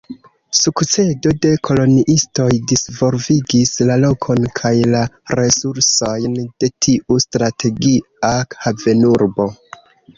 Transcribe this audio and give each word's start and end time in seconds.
Sukcedo 0.59 1.33
de 1.43 1.51
koloniistoj 1.69 2.47
disvolvigis 2.71 3.75
la 3.91 3.99
lokon 4.05 4.49
kaj 4.63 4.73
la 4.97 5.05
resursojn 5.43 6.43
de 6.49 6.75
tiu 6.89 7.23
strategia 7.29 8.37
havenurbo. 8.67 9.53